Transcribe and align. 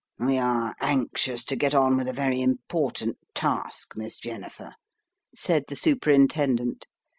"We 0.17 0.39
are 0.39 0.73
anxious 0.81 1.43
to 1.43 1.55
get 1.55 1.75
on 1.75 1.95
with 1.95 2.07
a 2.07 2.11
very 2.11 2.41
important 2.41 3.19
task, 3.35 3.95
Miss 3.95 4.17
Jennifer," 4.17 4.73
said 5.35 5.65
the 5.67 5.75
Superintendent. 5.75 6.87